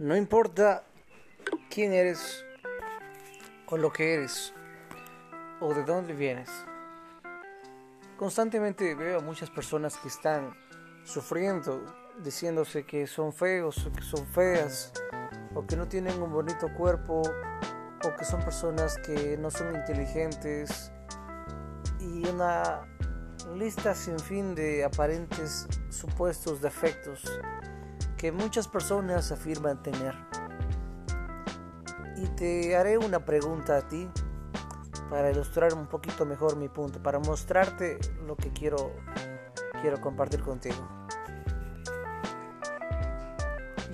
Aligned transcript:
No 0.00 0.16
importa 0.16 0.82
quién 1.68 1.92
eres 1.92 2.42
o 3.66 3.76
lo 3.76 3.92
que 3.92 4.14
eres 4.14 4.54
o 5.60 5.74
de 5.74 5.84
dónde 5.84 6.14
vienes. 6.14 6.48
Constantemente 8.16 8.94
veo 8.94 9.18
a 9.18 9.22
muchas 9.22 9.50
personas 9.50 9.98
que 9.98 10.08
están 10.08 10.56
sufriendo, 11.04 11.84
diciéndose 12.24 12.86
que 12.86 13.06
son 13.06 13.34
feos 13.34 13.84
o 13.84 13.92
que 13.92 14.00
son 14.00 14.26
feas 14.28 14.90
o 15.54 15.66
que 15.66 15.76
no 15.76 15.86
tienen 15.86 16.22
un 16.22 16.32
bonito 16.32 16.72
cuerpo 16.72 17.20
o 18.02 18.16
que 18.16 18.24
son 18.24 18.42
personas 18.42 18.96
que 19.04 19.36
no 19.36 19.50
son 19.50 19.76
inteligentes 19.76 20.90
y 21.98 22.26
una 22.26 22.88
lista 23.54 23.94
sin 23.94 24.18
fin 24.18 24.54
de 24.54 24.82
aparentes 24.82 25.66
supuestos 25.90 26.62
defectos 26.62 27.22
que 28.20 28.32
muchas 28.32 28.68
personas 28.68 29.32
afirman 29.32 29.82
tener. 29.82 30.14
Y 32.18 32.26
te 32.36 32.76
haré 32.76 32.98
una 32.98 33.24
pregunta 33.24 33.78
a 33.78 33.88
ti 33.88 34.10
para 35.08 35.30
ilustrar 35.30 35.72
un 35.72 35.86
poquito 35.86 36.26
mejor 36.26 36.56
mi 36.56 36.68
punto, 36.68 37.02
para 37.02 37.18
mostrarte 37.18 37.98
lo 38.26 38.36
que 38.36 38.52
quiero, 38.52 38.92
quiero 39.80 39.98
compartir 40.02 40.42
contigo. 40.42 40.86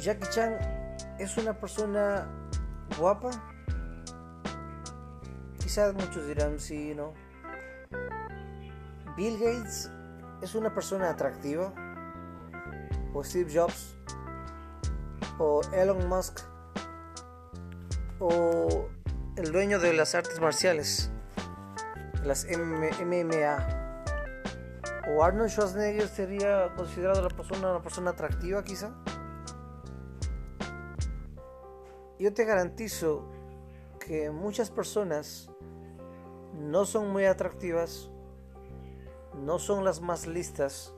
Jackie 0.00 0.28
Chan 0.30 0.58
es 1.20 1.36
una 1.36 1.52
persona 1.60 2.26
guapa. 2.98 3.30
Quizás 5.60 5.95
muchos 5.95 6.26
dirán 6.26 6.58
sí, 6.58 6.96
no. 6.96 7.14
Bill 9.16 9.38
Gates 9.38 9.88
es 10.42 10.56
una 10.56 10.74
persona 10.74 11.10
atractiva. 11.10 11.72
O 13.14 13.22
Steve 13.22 13.50
Jobs. 13.54 13.95
O 15.38 15.60
Elon 15.72 16.08
Musk. 16.08 16.40
O 18.20 18.88
el 19.37 19.52
dueño 19.52 19.79
de 19.79 19.92
las 19.92 20.15
artes 20.15 20.40
marciales. 20.40 21.10
Las 22.24 22.46
MMA. 22.46 23.84
O 25.09 25.23
Arnold 25.23 25.51
Schwarzenegger 25.51 26.09
sería 26.09 26.74
considerado 26.74 27.23
la 27.23 27.29
persona, 27.29 27.70
una 27.70 27.82
persona 27.82 28.10
atractiva 28.10 28.64
quizá. 28.64 28.95
Yo 32.18 32.32
te 32.32 32.45
garantizo 32.45 33.30
que 34.01 34.30
muchas 34.30 34.70
personas 34.70 35.51
no 36.54 36.87
son 36.87 37.10
muy 37.10 37.26
atractivas 37.26 38.10
no 39.37 39.59
son 39.59 39.84
las 39.84 40.01
más 40.01 40.26
listas, 40.26 40.95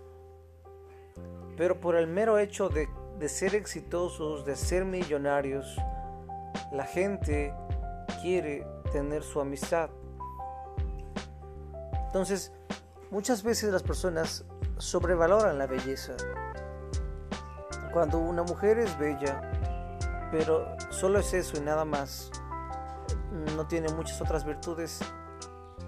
pero 1.57 1.81
por 1.81 1.97
el 1.97 2.07
mero 2.07 2.39
hecho 2.39 2.69
de, 2.69 2.89
ser 3.27 3.57
exitosos, 3.57 4.45
de 4.45 4.55
ser 4.55 4.85
millonarios, 4.85 5.77
la 6.71 6.85
gente 6.85 7.55
quiere 8.21 8.67
tener 8.93 9.23
su 9.23 9.41
amistad. 9.41 9.91
Entonces, 12.07 12.53
muchas 13.11 13.43
veces 13.43 13.73
las 13.73 13.83
personas 13.83 14.45
sobrevaloran 14.77 15.59
la 15.59 15.67
belleza. 15.67 16.15
Cuando 17.93 18.19
una 18.19 18.43
mujer 18.43 18.79
es 18.79 18.97
bella, 18.99 19.51
pero 20.31 20.77
solo 20.91 21.19
es 21.19 21.33
eso 21.35 21.57
y 21.57 21.61
nada 21.61 21.85
más, 21.85 22.31
no 23.57 23.67
tiene 23.67 23.93
muchas 23.93 24.21
otras 24.21 24.45
virtudes, 24.45 25.01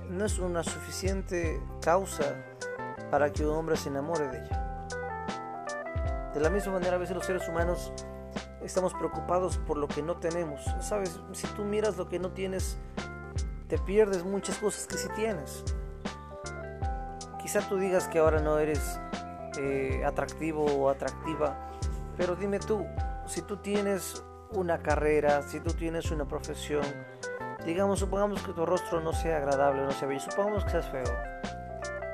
no 0.09 0.25
es 0.25 0.39
una 0.39 0.65
suficiente 0.65 1.63
causa 1.81 2.25
para 3.11 3.33
que 3.33 3.47
un 3.47 3.55
hombre 3.55 3.77
se 3.77 3.89
enamore 3.89 4.29
de 4.29 4.39
ella. 4.45 4.70
De 6.35 6.41
la 6.41 6.51
misma 6.51 6.75
manera, 6.75 6.97
a 6.97 6.99
veces 6.99 7.17
los 7.17 7.27
seres 7.27 7.49
humanos 7.49 7.93
estamos 8.63 8.95
preocupados 8.95 9.59
por 9.59 9.77
lo 9.77 9.89
que 9.89 10.03
no 10.03 10.17
tenemos. 10.17 10.61
Sabes, 10.81 11.21
si 11.33 11.47
tú 11.49 11.65
miras 11.65 11.97
lo 11.97 12.09
que 12.09 12.19
no 12.19 12.31
tienes, 12.31 12.79
te 13.69 13.79
pierdes 13.79 14.25
muchas 14.25 14.59
cosas 14.59 14.87
que 14.87 14.97
sí 14.97 15.09
tienes. 15.17 15.65
Quizá 17.43 17.61
tú 17.69 17.77
digas 17.77 18.09
que 18.09 18.19
ahora 18.19 18.41
no 18.41 18.59
eres 18.59 19.01
eh, 19.59 20.03
atractivo 20.05 20.65
o 20.65 20.89
atractiva, 20.89 21.71
pero 22.17 22.37
dime 22.37 22.59
tú, 22.59 22.87
si 23.27 23.43
tú 23.43 23.57
tienes 23.57 24.23
una 24.53 24.79
carrera, 24.79 25.43
si 25.43 25.61
tú 25.61 25.73
tienes 25.73 26.11
una 26.11 26.27
profesión, 26.27 26.85
Digamos, 27.65 27.99
supongamos 27.99 28.43
que 28.43 28.53
tu 28.53 28.65
rostro 28.65 29.01
no 29.01 29.13
sea 29.13 29.37
agradable, 29.37 29.83
no 29.83 29.93
sea 29.93 30.09
bello, 30.09 30.21
supongamos 30.21 30.65
que 30.65 30.71
seas 30.71 30.89
feo. 30.89 31.40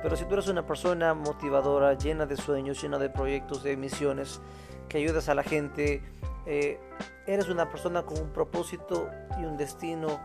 Pero 0.01 0.15
si 0.15 0.25
tú 0.25 0.33
eres 0.33 0.47
una 0.47 0.65
persona 0.65 1.13
motivadora, 1.13 1.93
llena 1.93 2.25
de 2.25 2.37
sueños, 2.37 2.81
llena 2.81 2.97
de 2.97 3.09
proyectos, 3.09 3.63
de 3.63 3.77
misiones, 3.77 4.41
que 4.89 4.97
ayudas 4.97 5.29
a 5.29 5.35
la 5.35 5.43
gente, 5.43 6.03
eh, 6.45 6.79
eres 7.25 7.49
una 7.49 7.69
persona 7.69 8.03
con 8.03 8.19
un 8.19 8.29
propósito 8.29 9.09
y 9.39 9.45
un 9.45 9.57
destino 9.57 10.19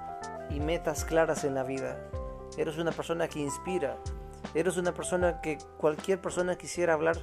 y 0.50 0.60
metas 0.60 1.04
claras 1.04 1.44
en 1.44 1.54
la 1.54 1.64
vida. 1.64 1.98
Eres 2.56 2.78
una 2.78 2.92
persona 2.92 3.28
que 3.28 3.40
inspira. 3.40 3.96
Eres 4.54 4.76
una 4.76 4.92
persona 4.92 5.40
que 5.40 5.58
cualquier 5.78 6.20
persona 6.20 6.56
quisiera 6.56 6.92
hablar 6.92 7.16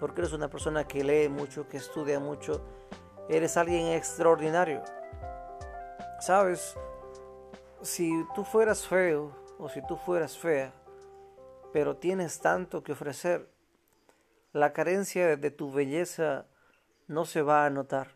porque 0.00 0.20
eres 0.20 0.32
una 0.32 0.48
persona 0.48 0.84
que 0.84 1.02
lee 1.02 1.28
mucho, 1.28 1.68
que 1.68 1.78
estudia 1.78 2.20
mucho. 2.20 2.62
Eres 3.28 3.56
alguien 3.56 3.86
extraordinario. 3.88 4.82
¿Sabes? 6.20 6.76
si 7.84 8.26
tú 8.34 8.44
fueras 8.44 8.86
feo 8.86 9.30
o 9.58 9.68
si 9.68 9.82
tú 9.86 9.96
fueras 9.96 10.36
fea, 10.38 10.72
pero 11.74 11.96
tienes 11.96 12.38
tanto 12.38 12.84
que 12.84 12.92
ofrecer, 12.92 13.50
la 14.52 14.72
carencia 14.72 15.36
de 15.36 15.50
tu 15.50 15.72
belleza 15.72 16.46
no 17.08 17.24
se 17.24 17.42
va 17.42 17.66
a 17.66 17.70
notar. 17.70 18.12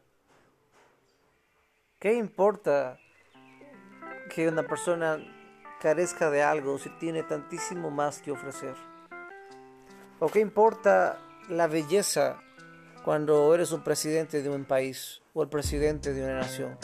¿Qué 1.98 2.14
importa 2.14 3.00
que 4.32 4.46
una 4.46 4.62
persona 4.62 5.18
carezca 5.80 6.30
de 6.30 6.44
algo 6.44 6.78
si 6.78 6.88
tiene 7.00 7.24
tantísimo 7.24 7.90
más 7.90 8.22
que 8.22 8.30
ofrecer? 8.30 8.76
¿O 10.20 10.28
qué 10.28 10.38
importa 10.38 11.18
la 11.48 11.66
belleza 11.66 12.40
cuando 13.04 13.52
eres 13.56 13.72
un 13.72 13.82
presidente 13.82 14.40
de 14.40 14.50
un 14.50 14.66
país 14.66 15.20
o 15.34 15.42
el 15.42 15.48
presidente 15.48 16.12
de 16.12 16.22
una 16.22 16.34
nación? 16.34 16.78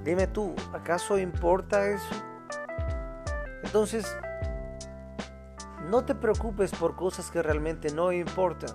Dime 0.00 0.26
tú, 0.26 0.54
¿acaso 0.74 1.16
importa 1.16 1.88
eso? 1.88 2.14
Entonces, 3.62 4.04
no 5.90 6.04
te 6.04 6.14
preocupes 6.14 6.70
por 6.70 6.94
cosas 6.94 7.32
que 7.32 7.42
realmente 7.42 7.92
no 7.92 8.12
importan. 8.12 8.70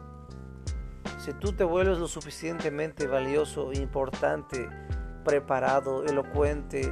Si 1.18 1.31
tú 1.34 1.53
te 1.53 1.64
vuelves 1.64 1.98
lo 1.98 2.09
suficientemente 2.09 3.08
valioso, 3.08 3.72
importante, 3.72 4.68
preparado, 5.24 6.03
elocuente, 6.03 6.92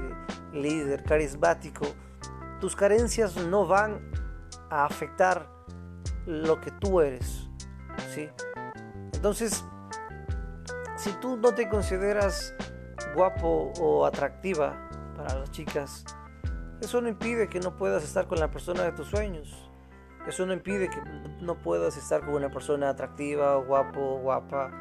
líder, 0.53 1.03
carismático, 1.03 1.85
tus 2.61 2.73
carencias 2.73 3.35
no 3.35 3.67
van 3.67 3.99
a 4.69 4.85
afectar 4.85 5.49
lo 6.25 6.61
que 6.61 6.71
tú 6.71 7.01
eres. 7.01 7.49
¿sí? 8.15 8.29
Entonces, 9.11 9.65
si 10.95 11.11
tú 11.19 11.35
no 11.35 11.53
te 11.53 11.67
consideras 11.67 12.55
guapo 13.13 13.73
o 13.77 14.05
atractiva 14.05 14.89
para 15.17 15.39
las 15.39 15.51
chicas, 15.51 16.05
eso 16.79 17.01
no 17.01 17.09
impide 17.09 17.49
que 17.49 17.59
no 17.59 17.75
puedas 17.75 18.05
estar 18.05 18.25
con 18.25 18.39
la 18.39 18.49
persona 18.49 18.83
de 18.83 18.93
tus 18.93 19.07
sueños. 19.07 19.72
Eso 20.27 20.45
no 20.45 20.53
impide 20.53 20.89
que 20.89 21.01
no 21.41 21.61
puedas 21.61 21.97
estar 21.97 22.21
con 22.21 22.35
una 22.35 22.49
persona 22.49 22.89
atractiva, 22.89 23.57
guapo, 23.57 24.19
guapa 24.19 24.71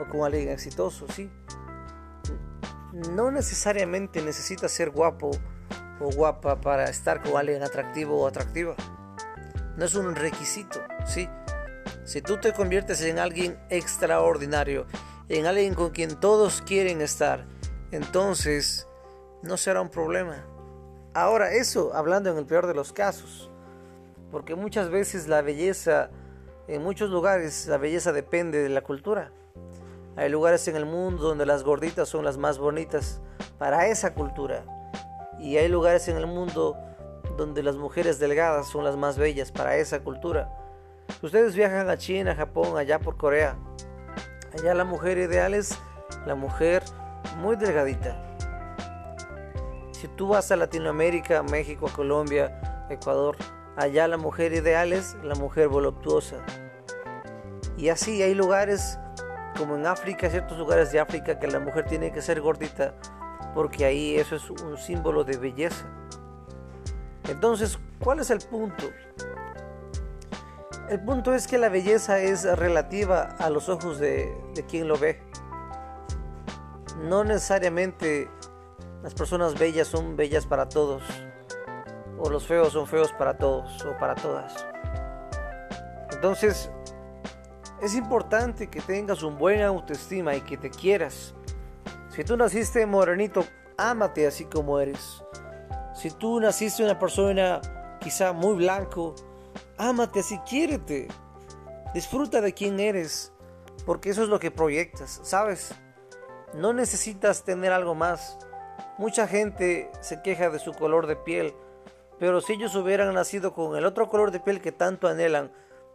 o 0.00 0.08
con 0.08 0.24
alguien 0.24 0.48
exitoso, 0.48 1.06
¿sí? 1.08 1.30
No 3.12 3.30
necesariamente 3.30 4.22
necesitas 4.22 4.72
ser 4.72 4.90
guapo 4.90 5.30
o 6.00 6.10
guapa 6.10 6.60
para 6.60 6.84
estar 6.84 7.22
con 7.22 7.36
alguien 7.36 7.62
atractivo 7.62 8.22
o 8.22 8.26
atractiva. 8.26 8.74
No 9.76 9.84
es 9.84 9.94
un 9.94 10.14
requisito, 10.16 10.80
¿sí? 11.04 11.28
Si 12.04 12.22
tú 12.22 12.38
te 12.38 12.54
conviertes 12.54 13.02
en 13.02 13.18
alguien 13.18 13.58
extraordinario, 13.68 14.86
en 15.28 15.46
alguien 15.46 15.74
con 15.74 15.90
quien 15.90 16.18
todos 16.18 16.62
quieren 16.62 17.02
estar, 17.02 17.44
entonces 17.90 18.88
no 19.42 19.58
será 19.58 19.82
un 19.82 19.90
problema. 19.90 20.46
Ahora, 21.14 21.52
eso 21.52 21.94
hablando 21.94 22.30
en 22.30 22.38
el 22.38 22.46
peor 22.46 22.66
de 22.66 22.74
los 22.74 22.92
casos, 22.92 23.50
porque 24.30 24.54
muchas 24.54 24.90
veces 24.90 25.28
la 25.28 25.42
belleza, 25.42 26.10
en 26.66 26.82
muchos 26.82 27.10
lugares, 27.10 27.66
la 27.66 27.78
belleza 27.78 28.12
depende 28.12 28.62
de 28.62 28.68
la 28.68 28.82
cultura. 28.82 29.32
Hay 30.16 30.28
lugares 30.28 30.66
en 30.68 30.76
el 30.76 30.84
mundo 30.84 31.22
donde 31.22 31.46
las 31.46 31.62
gorditas 31.62 32.08
son 32.08 32.24
las 32.24 32.38
más 32.38 32.58
bonitas 32.58 33.20
para 33.58 33.86
esa 33.86 34.14
cultura. 34.14 34.64
Y 35.38 35.56
hay 35.56 35.68
lugares 35.68 36.08
en 36.08 36.16
el 36.16 36.26
mundo 36.26 36.76
donde 37.36 37.62
las 37.62 37.76
mujeres 37.76 38.18
delgadas 38.18 38.66
son 38.66 38.84
las 38.84 38.96
más 38.96 39.16
bellas 39.16 39.52
para 39.52 39.76
esa 39.76 40.00
cultura. 40.00 40.50
Ustedes 41.22 41.54
viajan 41.54 41.88
a 41.88 41.96
China, 41.96 42.34
Japón, 42.34 42.76
allá 42.76 42.98
por 42.98 43.16
Corea. 43.16 43.56
Allá 44.52 44.74
la 44.74 44.84
mujer 44.84 45.18
ideal 45.18 45.54
es 45.54 45.78
la 46.26 46.34
mujer 46.34 46.82
muy 47.38 47.56
delgadita. 47.56 48.24
Si 49.92 50.08
tú 50.08 50.28
vas 50.28 50.50
a 50.50 50.56
Latinoamérica, 50.56 51.42
México, 51.42 51.88
Colombia, 51.94 52.86
Ecuador, 52.90 53.36
allá 53.78 54.08
la 54.08 54.16
mujer 54.16 54.52
ideal 54.52 54.92
es 54.92 55.16
la 55.22 55.36
mujer 55.36 55.68
voluptuosa. 55.68 56.36
Y 57.76 57.90
así 57.90 58.22
hay 58.22 58.34
lugares 58.34 58.98
como 59.56 59.76
en 59.76 59.86
África, 59.86 60.28
ciertos 60.28 60.58
lugares 60.58 60.90
de 60.90 60.98
África 60.98 61.38
que 61.38 61.46
la 61.46 61.60
mujer 61.60 61.86
tiene 61.86 62.12
que 62.12 62.20
ser 62.20 62.40
gordita 62.40 62.94
porque 63.54 63.84
ahí 63.84 64.16
eso 64.16 64.36
es 64.36 64.50
un 64.50 64.76
símbolo 64.76 65.22
de 65.22 65.36
belleza. 65.36 65.86
Entonces, 67.28 67.78
¿cuál 68.00 68.18
es 68.18 68.30
el 68.30 68.40
punto? 68.40 68.90
El 70.88 71.00
punto 71.04 71.32
es 71.34 71.46
que 71.46 71.56
la 71.56 71.68
belleza 71.68 72.18
es 72.18 72.44
relativa 72.58 73.36
a 73.38 73.48
los 73.48 73.68
ojos 73.68 74.00
de 74.00 74.34
quien 74.68 74.88
lo 74.88 74.98
ve. 74.98 75.22
No 77.04 77.22
necesariamente 77.22 78.28
las 79.02 79.14
personas 79.14 79.56
bellas 79.56 79.86
son 79.86 80.16
bellas 80.16 80.46
para 80.46 80.68
todos, 80.68 81.02
o 82.18 82.30
los 82.30 82.46
feos 82.46 82.72
son 82.72 82.86
feos 82.86 83.12
para 83.12 83.36
todos 83.36 83.84
o 83.84 83.96
para 83.98 84.14
todas. 84.14 84.66
Entonces, 86.12 86.70
es 87.80 87.94
importante 87.94 88.68
que 88.68 88.80
tengas 88.80 89.22
un 89.22 89.38
buen 89.38 89.62
autoestima 89.62 90.34
y 90.34 90.40
que 90.40 90.56
te 90.56 90.70
quieras. 90.70 91.34
Si 92.10 92.24
tú 92.24 92.36
naciste 92.36 92.84
morenito, 92.86 93.44
ámate 93.76 94.26
así 94.26 94.44
como 94.46 94.80
eres. 94.80 95.22
Si 95.94 96.10
tú 96.10 96.40
naciste 96.40 96.82
una 96.82 96.98
persona 96.98 97.60
quizá 98.00 98.32
muy 98.32 98.56
blanco, 98.56 99.14
ámate 99.76 100.20
así, 100.20 100.38
quiérete. 100.48 101.08
Disfruta 101.94 102.40
de 102.40 102.52
quién 102.52 102.80
eres, 102.80 103.32
porque 103.86 104.10
eso 104.10 104.22
es 104.22 104.28
lo 104.28 104.40
que 104.40 104.50
proyectas, 104.50 105.20
¿sabes? 105.22 105.72
No 106.54 106.72
necesitas 106.72 107.44
tener 107.44 107.72
algo 107.72 107.94
más. 107.94 108.38
Mucha 108.98 109.26
gente 109.28 109.90
se 110.00 110.20
queja 110.22 110.50
de 110.50 110.58
su 110.58 110.72
color 110.72 111.06
de 111.06 111.16
piel, 111.16 111.54
pero 112.18 112.40
si 112.40 112.54
ellos 112.54 112.74
hubieran 112.74 113.14
nacido 113.14 113.52
con 113.52 113.76
el 113.76 113.84
otro 113.84 114.08
color 114.08 114.30
de 114.30 114.40
piel 114.40 114.60
que 114.60 114.72
tanto 114.72 115.08
anhelan, 115.08 115.52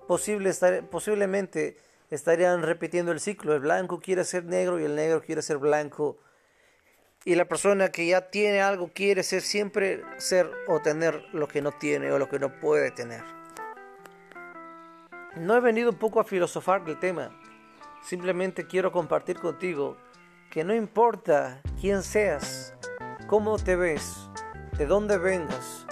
posiblemente 0.08 1.78
estarían 2.10 2.62
repitiendo 2.62 3.12
el 3.12 3.20
ciclo. 3.20 3.54
El 3.54 3.62
blanco 3.62 4.00
quiere 4.00 4.24
ser 4.24 4.46
negro 4.46 4.80
y 4.80 4.86
el 4.86 4.96
negro 4.96 5.22
quiere 5.22 5.42
ser 5.42 5.58
blanco. 5.58 6.18
Y 7.26 7.36
la 7.36 7.46
persona 7.46 7.90
que 7.90 8.06
ya 8.06 8.30
tiene 8.30 8.62
algo 8.62 8.92
quiere 8.94 9.24
ser 9.24 9.42
siempre 9.42 10.04
ser 10.18 10.50
o 10.68 10.82
tener 10.82 11.24
lo 11.34 11.48
que 11.48 11.62
no 11.62 11.72
tiene 11.72 12.12
o 12.12 12.20
lo 12.20 12.30
que 12.30 12.40
no 12.40 12.60
puede 12.60 12.92
tener. 12.92 13.24
No 15.36 15.56
he 15.56 15.62
venido 15.62 15.90
un 15.90 15.98
poco 15.98 16.20
a 16.20 16.26
filosofar 16.26 16.86
del 16.86 17.00
tema. 17.00 17.32
Simplemente 18.04 18.68
quiero 18.68 18.92
compartir 18.92 19.40
contigo 19.40 19.98
que 20.52 20.64
no 20.64 20.76
importa 20.76 21.62
quién 21.80 22.04
seas, 22.04 22.74
cómo 23.28 23.58
te 23.58 23.76
ves, 23.76 24.30
de 24.78 24.86
dónde 24.86 25.18
vengas, 25.18 25.83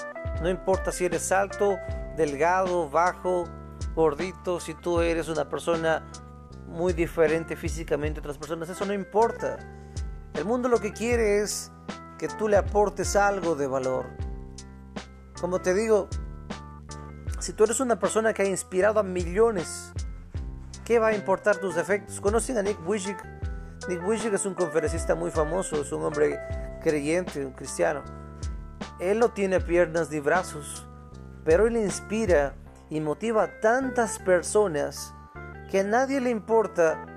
no 0.42 0.50
importa 0.50 0.92
si 0.92 1.06
eres 1.06 1.32
alto, 1.32 1.78
delgado, 2.18 2.90
bajo, 2.90 3.46
gordito, 3.96 4.60
si 4.60 4.74
tú 4.74 5.02
eres 5.02 5.30
una 5.30 5.48
persona 5.48 6.04
muy 6.68 6.94
diferente 6.94 7.56
físicamente 7.56 8.20
a 8.20 8.22
otras 8.22 8.38
personas, 8.38 8.70
eso 8.70 8.86
no 8.86 8.94
importa. 8.94 9.60
El 10.34 10.46
mundo 10.46 10.68
lo 10.68 10.80
que 10.80 10.94
quiere 10.94 11.42
es 11.42 11.72
que 12.18 12.28
tú 12.28 12.48
le 12.48 12.58
aportes 12.58 13.16
algo 13.16 13.56
de 13.56 13.68
valor. 13.68 14.06
Como 15.40 15.60
te 15.60 15.74
digo, 15.74 16.08
si 17.40 17.54
tú 17.54 17.66
eres 17.66 17.80
una 17.80 18.00
persona 18.00 18.34
que 18.34 18.44
ha 18.44 18.48
inspirado 18.48 19.00
a 19.00 19.04
millones, 19.04 19.92
¿qué 20.86 21.00
va 21.00 21.08
a 21.08 21.14
importar 21.14 21.58
tus 21.58 21.76
defectos? 21.76 22.22
¿Conocen 22.22 22.58
a 22.58 22.64
Nick 22.64 22.80
Wujcik? 22.88 23.18
Nick 23.90 24.04
Wujcik 24.04 24.34
es 24.34 24.46
un 24.46 24.54
conferencista 24.54 25.16
muy 25.16 25.32
famoso, 25.32 25.82
es 25.82 25.92
un 25.92 26.04
hombre 26.04 26.40
creyente, 26.82 27.46
un 27.46 27.54
cristiano. 27.54 28.21
Él 29.02 29.18
no 29.18 29.30
tiene 29.30 29.60
piernas 29.60 30.12
ni 30.12 30.20
brazos, 30.20 30.88
pero 31.44 31.66
él 31.66 31.76
inspira 31.76 32.54
y 32.92 33.00
motiva 33.00 33.44
a 33.44 33.60
tantas 33.60 34.20
personas 34.20 35.14
que 35.72 35.80
a 35.80 35.84
nadie 35.84 36.22
le 36.22 36.30
importa 36.30 37.08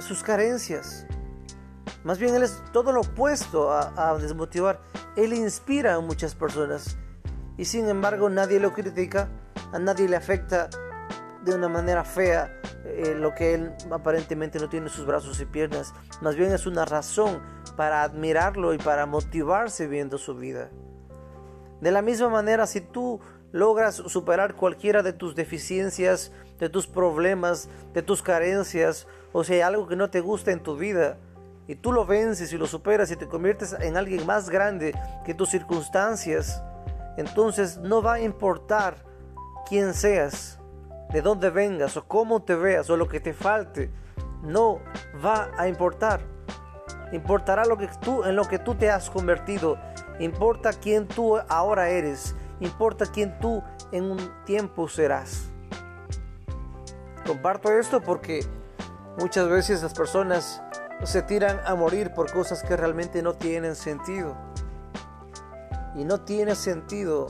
sus 0.00 0.24
carencias. 0.24 1.06
Más 2.02 2.18
bien 2.18 2.34
Él 2.34 2.42
es 2.42 2.60
todo 2.72 2.90
lo 2.90 3.02
opuesto 3.02 3.70
a, 3.70 4.18
desmotivar. 4.18 4.80
Él 5.16 5.32
inspira 5.32 5.94
a 5.94 6.00
muchas 6.00 6.34
personas 6.34 6.98
y 7.56 7.64
sin 7.64 7.88
embargo 7.88 8.28
nadie 8.28 8.58
lo 8.58 8.72
critica, 8.72 9.28
a 9.72 9.78
nadie 9.78 10.08
le 10.08 10.16
afecta 10.16 10.68
de 11.44 11.54
una 11.54 11.68
manera 11.68 12.02
fea 12.02 12.60
eh, 12.84 13.14
lo 13.16 13.34
que 13.34 13.54
Él 13.54 13.72
aparentemente 13.92 14.58
no 14.58 14.68
tiene 14.68 14.88
sus 14.88 15.06
brazos 15.06 15.40
y 15.40 15.44
piernas. 15.44 15.94
Más 16.22 16.34
bien 16.34 16.52
es 16.52 16.66
una 16.66 16.86
razón 16.86 17.40
para 17.76 18.02
admirarlo 18.02 18.74
y 18.74 18.78
para 18.78 19.06
motivarse 19.06 19.86
viendo 19.86 20.18
su 20.18 20.34
vida. 20.34 20.70
De 21.80 21.90
la 21.90 22.02
misma 22.02 22.28
manera, 22.28 22.66
si 22.66 22.80
tú 22.80 23.20
logras 23.52 23.96
superar 23.96 24.54
cualquiera 24.54 25.02
de 25.02 25.12
tus 25.12 25.34
deficiencias, 25.34 26.32
de 26.58 26.68
tus 26.68 26.86
problemas, 26.86 27.68
de 27.94 28.02
tus 28.02 28.22
carencias, 28.22 29.06
o 29.32 29.44
si 29.44 29.54
hay 29.54 29.60
algo 29.60 29.88
que 29.88 29.96
no 29.96 30.10
te 30.10 30.20
gusta 30.20 30.52
en 30.52 30.62
tu 30.62 30.76
vida, 30.76 31.18
y 31.66 31.76
tú 31.76 31.92
lo 31.92 32.04
vences 32.04 32.52
y 32.52 32.58
lo 32.58 32.66
superas 32.66 33.10
y 33.10 33.16
te 33.16 33.28
conviertes 33.28 33.74
en 33.80 33.96
alguien 33.96 34.26
más 34.26 34.50
grande 34.50 34.92
que 35.24 35.34
tus 35.34 35.50
circunstancias, 35.50 36.62
entonces 37.16 37.78
no 37.78 38.02
va 38.02 38.14
a 38.14 38.20
importar 38.20 38.96
quién 39.68 39.94
seas, 39.94 40.58
de 41.12 41.22
dónde 41.22 41.50
vengas 41.50 41.96
o 41.96 42.04
cómo 42.04 42.42
te 42.42 42.54
veas 42.54 42.88
o 42.90 42.96
lo 42.96 43.08
que 43.08 43.20
te 43.20 43.32
falte, 43.32 43.90
no 44.42 44.80
va 45.24 45.50
a 45.56 45.68
importar. 45.68 46.20
Importará 47.12 47.64
lo 47.64 47.76
que 47.76 47.88
tú, 48.00 48.24
en 48.24 48.36
lo 48.36 48.44
que 48.44 48.58
tú 48.58 48.74
te 48.74 48.90
has 48.90 49.10
convertido. 49.10 49.78
Importa 50.20 50.72
quién 50.72 51.08
tú 51.08 51.36
ahora 51.48 51.88
eres 51.88 52.36
importa 52.60 53.06
quién 53.06 53.38
tú 53.40 53.62
en 53.90 54.04
un 54.04 54.44
tiempo 54.44 54.88
serás. 54.88 55.50
Comparto 57.26 57.72
esto 57.72 58.00
porque 58.00 58.44
muchas 59.18 59.48
veces 59.48 59.82
las 59.82 59.94
personas 59.94 60.62
se 61.04 61.22
tiran 61.22 61.60
a 61.66 61.74
morir 61.74 62.12
por 62.12 62.32
cosas 62.32 62.62
que 62.62 62.76
realmente 62.76 63.22
no 63.22 63.34
tienen 63.34 63.74
sentido. 63.74 64.36
Y 65.96 66.04
no 66.04 66.20
tiene 66.20 66.54
sentido 66.54 67.28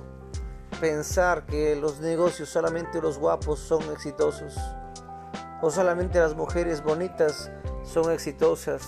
pensar 0.80 1.46
que 1.46 1.76
los 1.76 2.00
negocios 2.00 2.48
solamente 2.48 3.00
los 3.00 3.18
guapos 3.18 3.58
son 3.58 3.82
exitosos. 3.92 4.58
O 5.62 5.70
solamente 5.70 6.18
las 6.18 6.34
mujeres 6.34 6.82
bonitas 6.82 7.50
son 7.84 8.10
exitosas. 8.10 8.82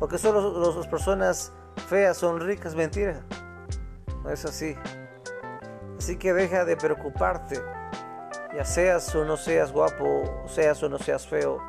O 0.00 0.08
que 0.08 0.18
solo 0.18 0.74
las 0.76 0.86
personas 0.86 1.52
feas 1.78 2.16
son 2.16 2.40
ricas. 2.40 2.74
Mentira. 2.74 3.22
No 4.22 4.30
es 4.30 4.44
así. 4.44 4.76
Así 5.98 6.16
que 6.16 6.32
deja 6.32 6.64
de 6.64 6.76
preocuparte. 6.76 7.60
Ya 8.54 8.64
seas 8.64 9.14
o 9.14 9.24
no 9.24 9.36
seas 9.36 9.72
guapo, 9.72 10.44
seas 10.46 10.82
o 10.82 10.88
no 10.88 10.98
seas 10.98 11.26
feo. 11.26 11.62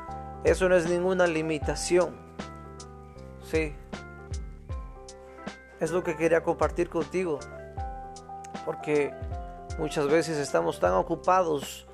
Eso 0.43 0.69
no 0.69 0.75
es 0.75 0.89
ninguna 0.89 1.27
limitación. 1.27 2.15
Sí. 3.43 3.75
Es 5.79 5.91
lo 5.91 6.03
que 6.03 6.15
quería 6.15 6.41
compartir 6.41 6.89
contigo. 6.89 7.39
Porque 8.65 9.13
muchas 9.77 10.07
veces 10.07 10.37
estamos 10.37 10.79
tan 10.79 10.93
ocupados 10.93 11.87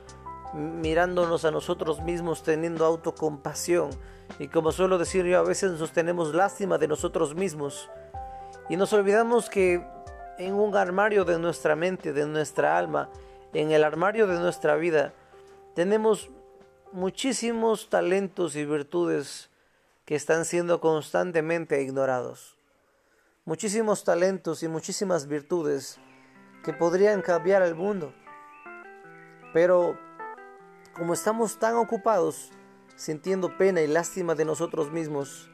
mirándonos 0.53 1.45
a 1.45 1.51
nosotros 1.51 2.01
mismos, 2.01 2.43
teniendo 2.43 2.85
autocompasión. 2.85 3.89
Y 4.39 4.47
como 4.47 4.71
suelo 4.71 4.97
decir 4.97 5.25
yo, 5.25 5.39
a 5.39 5.43
veces 5.43 5.79
nos 5.79 5.91
tenemos 5.91 6.33
lástima 6.33 6.77
de 6.77 6.87
nosotros 6.87 7.35
mismos. 7.35 7.89
Y 8.67 8.77
nos 8.77 8.93
olvidamos 8.93 9.49
que 9.49 9.85
en 10.37 10.53
un 10.55 10.75
armario 10.75 11.23
de 11.23 11.37
nuestra 11.37 11.75
mente, 11.75 12.13
de 12.13 12.25
nuestra 12.25 12.77
alma, 12.77 13.09
en 13.53 13.71
el 13.71 13.83
armario 13.83 14.25
de 14.27 14.39
nuestra 14.39 14.75
vida, 14.75 15.13
tenemos 15.75 16.31
muchísimos 16.91 17.89
talentos 17.89 18.55
y 18.55 18.65
virtudes 18.65 19.49
que 20.05 20.15
están 20.15 20.45
siendo 20.45 20.81
constantemente 20.81 21.81
ignorados. 21.81 22.57
Muchísimos 23.45 24.03
talentos 24.03 24.63
y 24.63 24.67
muchísimas 24.67 25.27
virtudes 25.27 25.99
que 26.63 26.73
podrían 26.73 27.21
cambiar 27.21 27.61
el 27.61 27.75
mundo. 27.75 28.13
Pero 29.53 29.97
como 30.93 31.13
estamos 31.13 31.59
tan 31.59 31.75
ocupados 31.75 32.49
sintiendo 32.95 33.57
pena 33.57 33.81
y 33.81 33.87
lástima 33.87 34.33
de 34.33 34.45
nosotros 34.45 34.91
mismos, 34.91 35.51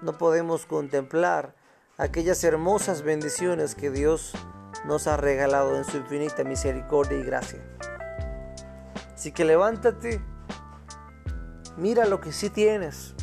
no 0.00 0.18
podemos 0.18 0.66
contemplar 0.66 1.54
aquellas 1.98 2.42
hermosas 2.42 3.02
bendiciones 3.02 3.74
que 3.74 3.90
Dios 3.90 4.32
nos 4.86 5.06
ha 5.06 5.16
regalado 5.16 5.76
en 5.76 5.84
su 5.84 5.98
infinita 5.98 6.42
misericordia 6.44 7.18
y 7.18 7.22
gracia. 7.22 7.60
Así 9.14 9.32
que 9.32 9.44
levántate, 9.44 10.20
mira 11.76 12.06
lo 12.06 12.20
que 12.20 12.32
sí 12.32 12.50
tienes 12.50 13.14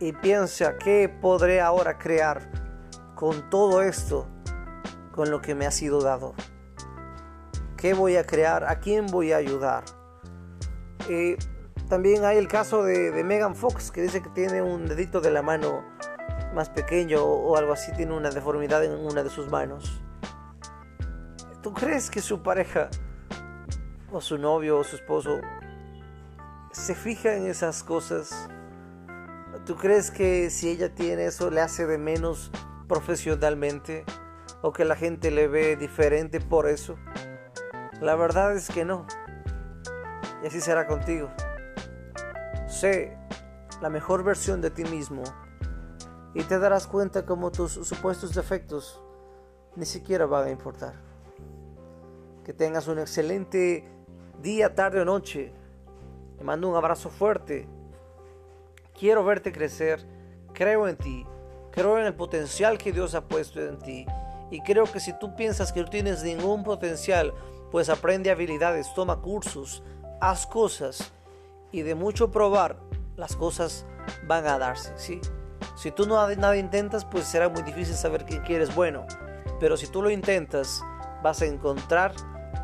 y 0.00 0.12
piensa 0.12 0.76
qué 0.78 1.08
podré 1.08 1.60
ahora 1.60 1.98
crear 1.98 2.50
con 3.14 3.48
todo 3.50 3.82
esto, 3.82 4.26
con 5.12 5.30
lo 5.30 5.40
que 5.40 5.54
me 5.54 5.66
ha 5.66 5.70
sido 5.70 6.00
dado. 6.00 6.34
¿Qué 7.76 7.94
voy 7.94 8.16
a 8.16 8.24
crear? 8.24 8.64
¿A 8.64 8.80
quién 8.80 9.06
voy 9.06 9.32
a 9.32 9.36
ayudar? 9.36 9.84
Eh, 11.08 11.36
también 11.88 12.24
hay 12.24 12.38
el 12.38 12.48
caso 12.48 12.82
de, 12.82 13.10
de 13.10 13.22
Megan 13.22 13.54
Fox 13.54 13.90
que 13.90 14.00
dice 14.00 14.22
que 14.22 14.30
tiene 14.30 14.62
un 14.62 14.86
dedito 14.88 15.20
de 15.20 15.30
la 15.30 15.42
mano 15.42 15.84
más 16.54 16.70
pequeño 16.70 17.22
o 17.22 17.56
algo 17.56 17.72
así 17.72 17.92
tiene 17.92 18.12
una 18.14 18.30
deformidad 18.30 18.84
en 18.84 18.92
una 18.92 19.22
de 19.22 19.30
sus 19.30 19.50
manos. 19.50 20.00
¿Tú 21.62 21.72
crees 21.72 22.10
que 22.10 22.20
su 22.20 22.42
pareja 22.42 22.90
o 24.12 24.20
su 24.20 24.38
novio 24.38 24.78
o 24.78 24.84
su 24.84 24.96
esposo 24.96 25.40
se 26.74 26.94
fija 26.94 27.34
en 27.34 27.46
esas 27.46 27.82
cosas. 27.82 28.48
¿Tú 29.64 29.76
crees 29.76 30.10
que 30.10 30.50
si 30.50 30.68
ella 30.68 30.94
tiene 30.94 31.26
eso 31.26 31.50
le 31.50 31.60
hace 31.60 31.86
de 31.86 31.98
menos 31.98 32.50
profesionalmente? 32.88 34.04
¿O 34.62 34.72
que 34.72 34.84
la 34.84 34.96
gente 34.96 35.30
le 35.30 35.46
ve 35.46 35.76
diferente 35.76 36.40
por 36.40 36.68
eso? 36.68 36.96
La 38.00 38.16
verdad 38.16 38.56
es 38.56 38.68
que 38.68 38.84
no. 38.84 39.06
Y 40.42 40.46
así 40.46 40.60
será 40.60 40.86
contigo. 40.86 41.30
Sé 42.66 43.16
la 43.80 43.88
mejor 43.88 44.24
versión 44.24 44.60
de 44.60 44.70
ti 44.70 44.84
mismo 44.84 45.22
y 46.34 46.42
te 46.42 46.58
darás 46.58 46.86
cuenta 46.86 47.24
como 47.24 47.50
tus 47.50 47.72
supuestos 47.72 48.34
defectos 48.34 49.00
ni 49.76 49.86
siquiera 49.86 50.26
van 50.26 50.48
a 50.48 50.50
importar. 50.50 50.94
Que 52.44 52.52
tengas 52.52 52.88
un 52.88 52.98
excelente 52.98 53.84
día, 54.42 54.74
tarde 54.74 55.00
o 55.00 55.04
noche. 55.04 55.52
Te 56.36 56.44
mando 56.44 56.68
un 56.68 56.76
abrazo 56.76 57.08
fuerte. 57.08 57.66
Quiero 58.98 59.24
verte 59.24 59.52
crecer. 59.52 60.04
Creo 60.52 60.86
en 60.88 60.96
ti. 60.96 61.26
Creo 61.70 61.98
en 61.98 62.06
el 62.06 62.14
potencial 62.14 62.78
que 62.78 62.92
Dios 62.92 63.14
ha 63.14 63.26
puesto 63.26 63.60
en 63.60 63.78
ti. 63.78 64.06
Y 64.50 64.60
creo 64.60 64.84
que 64.84 65.00
si 65.00 65.18
tú 65.18 65.34
piensas 65.34 65.72
que 65.72 65.80
no 65.80 65.88
tienes 65.88 66.22
ningún 66.22 66.62
potencial, 66.62 67.32
pues 67.72 67.88
aprende 67.88 68.30
habilidades, 68.30 68.92
toma 68.94 69.20
cursos, 69.20 69.82
haz 70.20 70.46
cosas 70.46 71.12
y 71.72 71.82
de 71.82 71.96
mucho 71.96 72.30
probar, 72.30 72.78
las 73.16 73.34
cosas 73.34 73.84
van 74.28 74.46
a 74.46 74.58
darse, 74.58 74.92
¿sí? 74.96 75.20
Si 75.74 75.90
tú 75.90 76.06
no 76.06 76.28
nada 76.36 76.56
intentas, 76.56 77.04
pues 77.04 77.24
será 77.24 77.48
muy 77.48 77.62
difícil 77.62 77.94
saber 77.94 78.24
que 78.24 78.40
quieres 78.42 78.74
bueno. 78.74 79.06
Pero 79.60 79.76
si 79.76 79.86
tú 79.86 80.02
lo 80.02 80.10
intentas, 80.10 80.82
vas 81.22 81.42
a 81.42 81.46
encontrar 81.46 82.12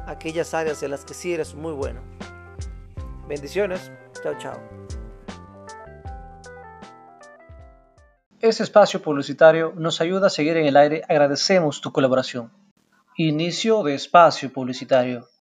aquellas 0.07 0.55
áreas 0.55 0.83
en 0.83 0.91
las 0.91 1.05
que 1.05 1.15
sí 1.15 1.33
eres 1.33 1.55
muy 1.55 1.73
bueno. 1.73 2.01
Bendiciones. 3.27 3.91
Chao, 4.23 4.35
chao. 4.39 4.61
Este 8.41 8.63
espacio 8.63 9.03
publicitario 9.03 9.73
nos 9.77 10.01
ayuda 10.01 10.29
a 10.29 10.31
seguir 10.31 10.57
en 10.57 10.67
el 10.67 10.77
aire. 10.77 11.03
Agradecemos 11.09 11.81
tu 11.81 11.93
colaboración. 11.93 12.51
Inicio 13.17 13.83
de 13.83 13.95
espacio 13.95 14.53
publicitario. 14.53 15.31